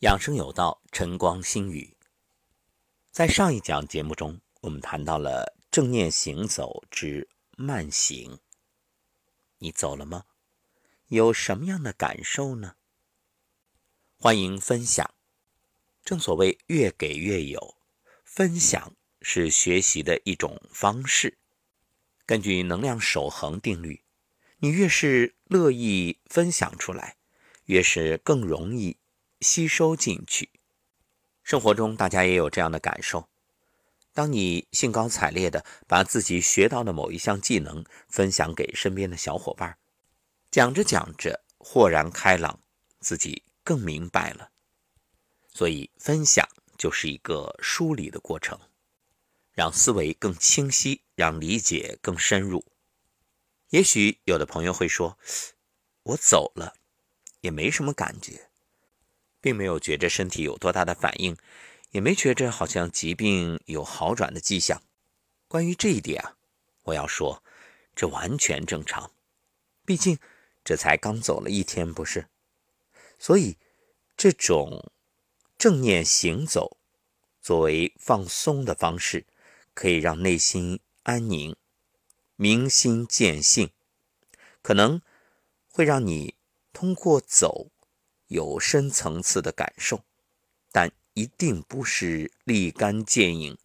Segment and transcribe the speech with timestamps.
[0.00, 1.96] 养生有道，晨光心语。
[3.10, 8.38] 在上一讲节目中，我们谈到了正念行走之慢行。
[9.56, 10.24] 你走了吗？
[11.06, 12.76] 有什么样的感受呢？
[14.18, 15.14] 欢迎分享。
[16.04, 17.78] 正所谓越给越有，
[18.22, 21.38] 分享是学习的一种方式。
[22.26, 24.04] 根据能量守恒定律，
[24.58, 27.16] 你越是乐意分享出来，
[27.64, 28.98] 越是更容易。
[29.46, 30.50] 吸收进去。
[31.44, 33.28] 生活中，大家也有这样的感受：
[34.12, 39.78] 当你兴高采烈地把自己学到的某一项技能分享给身边的小伙伴，
[40.50, 42.58] 讲着讲着，豁然开朗，
[42.98, 44.50] 自己更明白了。
[45.48, 46.44] 所以，分享
[46.76, 48.58] 就是一个梳理的过程，
[49.52, 52.64] 让思维更清晰，让理解更深入。
[53.70, 55.16] 也许有的朋友会说
[56.02, 56.74] ：“我走了，
[57.42, 58.50] 也没什么感觉。”
[59.46, 61.36] 并没有觉着身体有多大的反应，
[61.92, 64.82] 也没觉着好像疾病有好转的迹象。
[65.46, 66.34] 关于这一点啊，
[66.82, 67.44] 我要说，
[67.94, 69.12] 这完全正常。
[69.84, 70.18] 毕竟
[70.64, 72.26] 这才刚走了一天，不是？
[73.20, 73.56] 所以
[74.16, 74.90] 这种
[75.56, 76.76] 正念行走，
[77.40, 79.26] 作为放松的方式，
[79.74, 81.54] 可以让内心安宁、
[82.34, 83.70] 明心见性，
[84.60, 85.00] 可能
[85.70, 86.34] 会让你
[86.72, 87.68] 通过走。
[88.28, 90.02] 有深层次的感受，
[90.72, 93.58] 但一定不是立竿见影。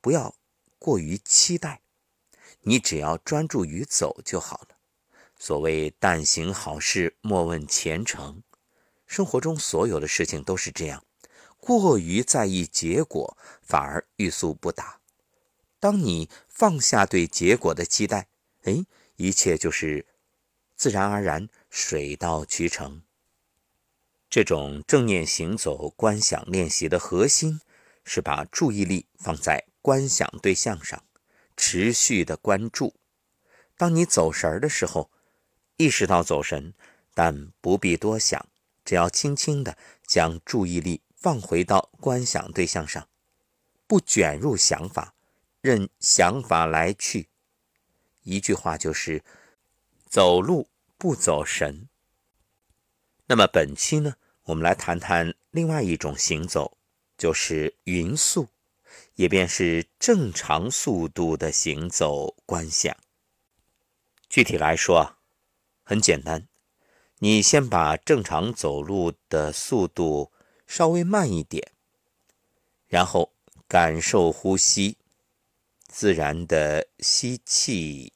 [0.00, 0.34] 不要
[0.78, 1.80] 过于期待，
[2.62, 4.76] 你只要专注于走就好了。
[5.38, 8.42] 所谓“但行好事，莫问前程”，
[9.06, 11.04] 生活中所有的事情都是这样。
[11.58, 15.00] 过于在意结果，反而欲速不达。
[15.80, 18.28] 当你放下对结果的期待，
[18.62, 18.84] 哎，
[19.16, 20.06] 一切就是
[20.76, 23.02] 自然而然，水到渠成。
[24.34, 27.60] 这种正念行走观想练习的核心
[28.04, 31.04] 是把注意力放在观想对象上，
[31.56, 32.96] 持续的关注。
[33.76, 35.08] 当你走神儿的时候，
[35.76, 36.74] 意识到走神，
[37.14, 38.48] 但不必多想，
[38.84, 43.06] 只要轻轻的将注意力放回到观想对象上，
[43.86, 45.14] 不卷入想法，
[45.60, 47.28] 任想法来去。
[48.24, 49.22] 一句话就是：
[50.08, 50.68] 走路
[50.98, 51.88] 不走神。
[53.26, 54.16] 那么本期呢？
[54.44, 56.76] 我们来谈谈另外一种行走，
[57.16, 58.48] 就是匀速，
[59.14, 62.94] 也便是正常速度的行走观想。
[64.28, 65.16] 具体来说，
[65.82, 66.46] 很简单，
[67.20, 70.30] 你先把正常走路的速度
[70.66, 71.72] 稍微慢一点，
[72.86, 73.32] 然后
[73.66, 74.98] 感受呼吸，
[75.86, 78.12] 自然的吸气，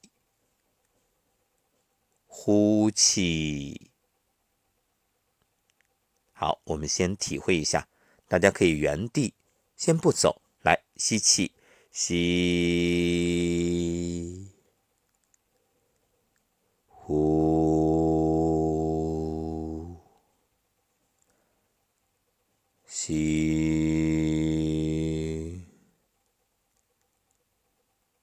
[2.27, 3.88] 呼气。
[6.39, 7.89] 好，我们先体会一下，
[8.29, 9.33] 大家可以原地
[9.75, 11.51] 先不走，来吸气，
[11.91, 12.15] 吸，
[16.87, 17.17] 呼，
[22.87, 23.99] 吸，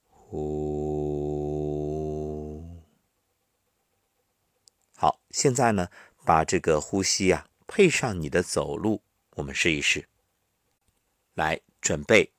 [0.09, 0.57] 呼。
[4.95, 5.91] 好，现在呢，
[6.25, 7.47] 把这个呼吸啊。
[7.67, 9.03] 配上你的走路，
[9.35, 10.09] 我们试一试。
[11.35, 12.33] 来，准备，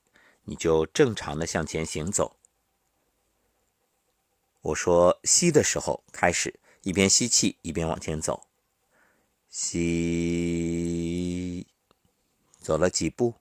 [0.43, 2.37] 你就正常的向前行走。
[4.61, 8.47] 我说吸的时候开始，一边吸气一边往前走。
[9.49, 9.85] 吸，
[12.59, 13.35] 走了几步？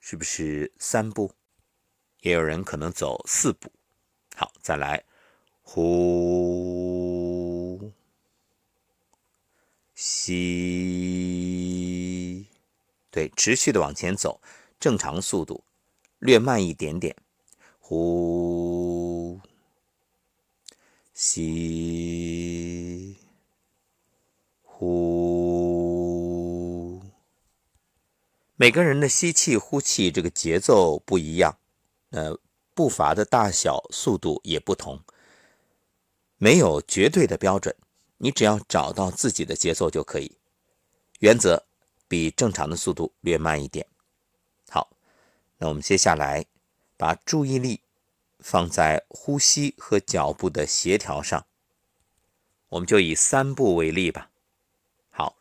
[0.00, 1.32] 是不是三步？
[2.20, 3.70] 也有人可能走四步。
[4.34, 5.04] 好，再来，
[5.62, 6.97] 呼。
[10.28, 10.34] 吸，
[13.10, 14.42] 对，持续的往前走，
[14.78, 15.64] 正常速度，
[16.18, 17.16] 略慢一点点。
[17.80, 19.40] 呼，
[21.14, 23.16] 吸，
[24.62, 25.32] 呼。
[28.56, 31.56] 每个人的吸气、呼气这个节奏不一样，
[32.10, 32.38] 呃，
[32.74, 35.00] 步伐的大小、速度也不同，
[36.36, 37.74] 没有绝对的标准。
[38.20, 40.36] 你只要找到自己的节奏就可以，
[41.20, 41.64] 原则
[42.08, 43.86] 比正常的速度略慢一点。
[44.68, 44.90] 好，
[45.58, 46.44] 那我们接下来
[46.96, 47.80] 把注意力
[48.40, 51.46] 放在呼吸和脚步的协调上。
[52.70, 54.30] 我们就以三步为例吧。
[55.10, 55.36] 好，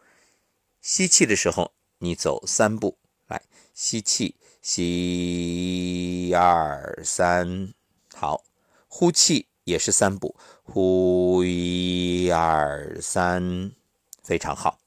[0.80, 3.42] 吸气的时候你走三步，来
[3.74, 7.74] 吸气，吸二三，
[8.14, 8.44] 好，
[8.88, 9.48] 呼气。
[9.68, 10.34] 也是三步，
[10.70, 13.72] 呼一二三，
[14.22, 14.80] 非常好。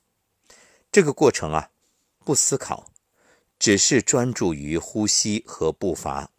[0.92, 1.70] 这个过程啊，
[2.22, 2.92] 不思考，
[3.58, 6.30] 只是专注于呼吸和步伐。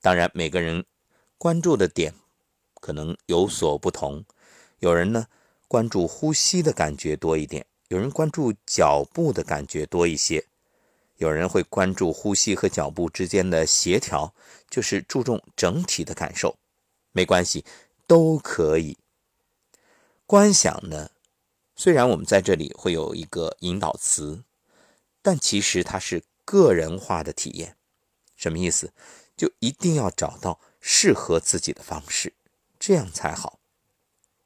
[0.00, 0.84] 当然，每个人
[1.36, 2.14] 关注的点
[2.80, 4.24] 可能有所不同。
[4.78, 5.26] 有人呢
[5.66, 10.46] 关注呼吸的感觉多一点，有人关注脚步的感觉多一些，
[11.16, 14.32] 有人会关注呼吸和脚步之间的协调，
[14.70, 16.56] 就是注重整体的感受。
[17.10, 17.64] 没关系，
[18.12, 18.98] 都可以。
[20.26, 21.12] 观想呢，
[21.74, 24.44] 虽然我们在这里会有一个引导词，
[25.22, 27.78] 但其实它是个人化的体验。
[28.36, 28.92] 什么意思？
[29.34, 32.34] 就一定要找到适合自己的方式，
[32.78, 33.58] 这样才好。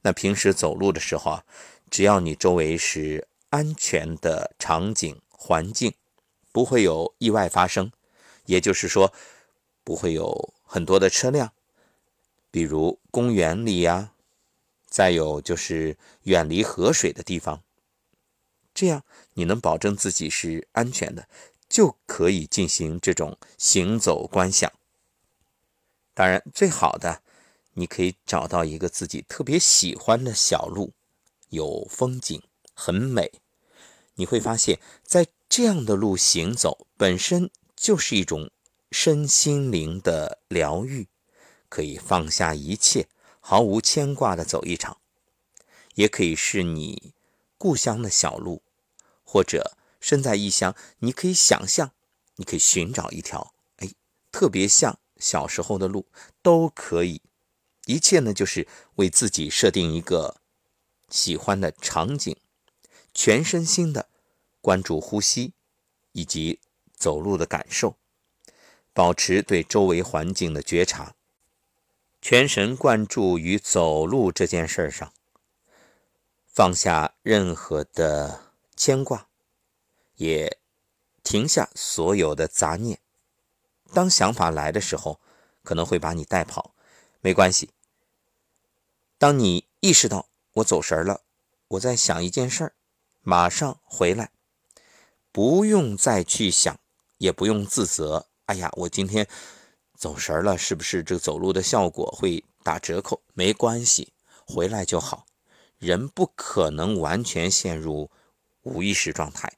[0.03, 1.45] 那平时走路的时候啊，
[1.91, 5.93] 只要你周围是安全的场景环境，
[6.53, 7.91] 不会有意外发生，
[8.45, 9.13] 也就是说，
[9.83, 11.53] 不会有很多的车辆，
[12.56, 14.14] 比如公园里呀，
[14.87, 17.62] 再有就是远离河水的地方，
[18.73, 19.05] 这样
[19.35, 21.29] 你能保证自己是安全的，
[21.69, 24.73] 就可以进行这种行走观想。
[26.14, 27.20] 当然，最好的，
[27.75, 30.94] 你可以找到一个自己特别喜欢的小路，
[31.50, 32.43] 有风景，
[32.73, 33.32] 很美。
[34.14, 38.50] 你会发现在这样的路行走本身就是一种
[38.91, 41.06] 身心灵的疗愈，
[41.69, 43.09] 可以放下一切，
[43.41, 44.99] 毫无牵挂的走一场。
[45.95, 47.15] 也可以是你
[47.59, 48.63] 故乡的小路，
[49.25, 51.93] 或者身在异乡，你可以想象，
[52.37, 53.91] 你可以寻找一条，哎，
[54.31, 54.99] 特别像。
[55.19, 56.05] 小时候的路
[56.43, 57.23] 都可以，
[57.87, 60.43] 一切呢就是为自己设定一个
[61.09, 62.37] 喜欢的场景，
[63.15, 64.11] 全身心的
[64.61, 65.55] 关注呼吸
[66.13, 66.61] 以及
[66.95, 67.97] 走路的感受，
[68.93, 71.16] 保持对周围环境的觉察，
[72.28, 75.12] 全神贯注于走路这件事上，
[76.44, 79.28] 放下任何的牵挂，
[80.17, 80.58] 也
[81.23, 82.99] 停下所有的杂念。
[83.94, 85.20] 当想法来的时候，
[85.62, 86.75] 可能会把你带跑，
[87.20, 87.70] 没关系。
[89.19, 91.20] 当你意识到我走神了，
[91.69, 92.72] 我在想一件事儿，
[93.22, 94.32] 马上回来，
[95.31, 96.76] 不用再去想，
[97.19, 98.26] 也不用自责。
[98.46, 99.29] 哎呀，我今天
[99.96, 103.22] 走神了，是不是这个走路的效果会打折扣？
[103.34, 104.12] 没关系，
[104.46, 105.26] 回来就好。
[105.78, 108.10] 人不可能完全陷入
[108.62, 109.52] 无意识状态，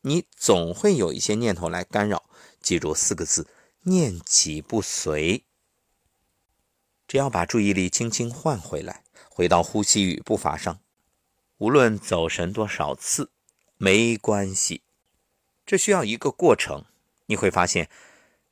[0.00, 2.24] 你总会有一些念头来干扰。
[2.60, 3.46] 记住四个字：
[3.82, 5.44] 念起不随。
[7.06, 10.80] 只要把注意力轻轻换回来，回到呼吸与步伐上，
[11.58, 13.30] 无论走神多少次，
[13.76, 14.82] 没关系。
[15.66, 16.84] 这需要一个过程，
[17.26, 17.90] 你会发现，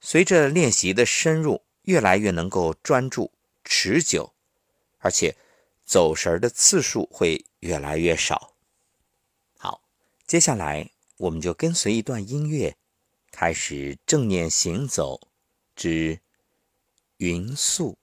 [0.01, 3.33] 随着练习的深入，越来越能够专注、
[3.65, 4.35] 持久，
[4.99, 5.37] 而且
[5.85, 8.55] 走神的次数会越来越少。
[9.59, 9.83] 好，
[10.27, 12.77] 接下来我们就跟随一段音乐。
[13.33, 15.21] 开始正念行走
[15.77, 16.21] 之
[17.19, 17.97] 匀速，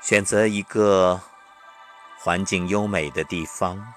[0.00, 1.20] 选择一个
[2.20, 3.94] 环境优美的地方，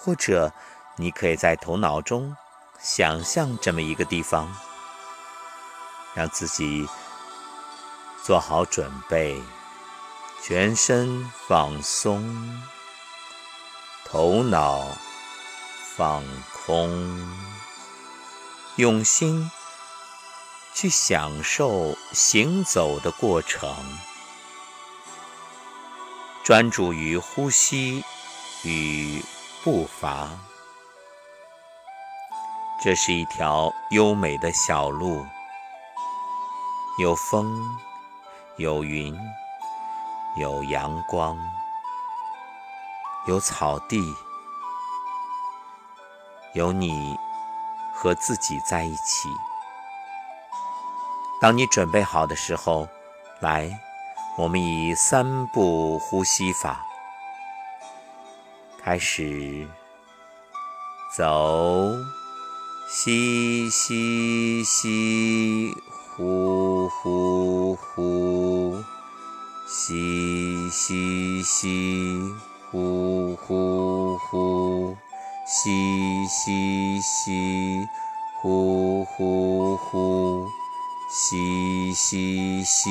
[0.00, 0.52] 或者
[0.96, 2.36] 你可以在头脑中
[2.80, 4.56] 想象这么一个地方，
[6.14, 6.88] 让自己
[8.22, 9.42] 做好准备，
[10.42, 12.62] 全身放松。
[14.04, 14.86] 头脑
[15.96, 16.22] 放
[16.54, 17.36] 空，
[18.76, 19.50] 用心
[20.72, 23.74] 去享受行走的过程，
[26.44, 28.02] 专注于呼吸
[28.62, 29.22] 与
[29.64, 30.28] 步伐。
[32.80, 35.26] 这是一条优美的小路，
[36.98, 37.76] 有风，
[38.56, 39.18] 有云，
[40.36, 41.36] 有阳光。
[43.26, 44.14] 有草地，
[46.54, 47.18] 有你
[47.92, 49.28] 和自己在一起。
[51.40, 52.88] 当你准备好的时候，
[53.40, 53.68] 来，
[54.38, 56.86] 我们以三步呼吸法
[58.82, 59.66] 开始
[61.16, 61.92] 走，
[62.88, 65.74] 吸吸吸，
[66.16, 68.74] 呼呼呼，
[69.66, 72.34] 吸吸吸。
[72.70, 74.94] 呼呼呼，
[75.46, 77.88] 吸吸吸，
[78.42, 80.46] 呼呼呼，
[81.10, 82.90] 吸吸吸，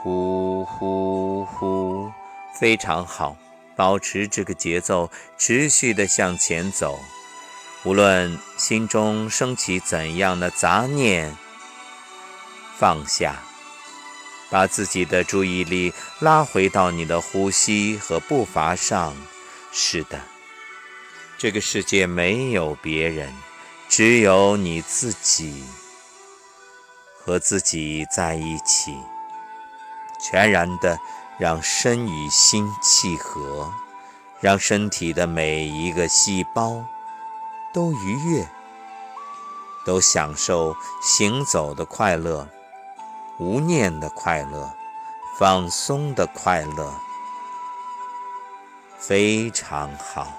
[0.00, 2.08] 呼呼呼，
[2.54, 3.34] 非常好，
[3.80, 7.00] 保持这个节奏，持续的向前走。
[7.82, 11.34] 无论心中升起怎样的杂念，
[12.76, 13.42] 放下，
[14.50, 19.16] 把自己的注意力拉回到你的呼吸和步伐上。
[19.72, 20.20] 是的，
[21.38, 23.32] 这个世界没有别人，
[23.88, 25.64] 只有你自己。
[27.24, 28.94] 和自己在一起，
[30.22, 30.98] 全然的
[31.40, 33.72] 让身与心契合，
[34.40, 36.84] 让身体的每一个细胞
[37.72, 38.46] 都愉悦，
[39.86, 42.46] 都享受行走的快乐。
[43.38, 44.70] 无念的快乐，
[45.38, 46.92] 放松的快乐，
[48.98, 50.30] 非常好。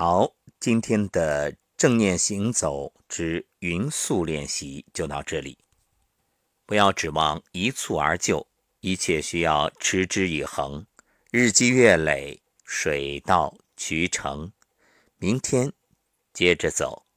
[0.00, 5.58] 好，今天的正念行走之匀速练习就到这里。
[6.64, 8.46] 不要指望一蹴而就，
[8.78, 10.86] 一切需要持之以恒，
[11.32, 14.52] 日积月累，水到渠成。
[15.16, 15.72] 明天
[16.32, 17.07] 接着走。